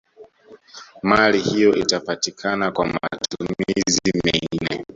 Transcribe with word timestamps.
Mali 1.03 1.39
hiyo 1.41 1.73
itapatikana 1.75 2.71
kwa 2.71 2.85
matumizi 2.87 4.01
mengine 4.23 4.85